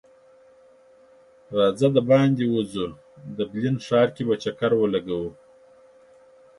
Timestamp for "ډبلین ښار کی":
3.37-4.23